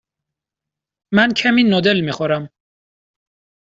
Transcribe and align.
من 1.13 1.29
کمی 1.33 1.63
نودل 1.63 1.99
می 2.01 2.11
خورم. 2.11 2.49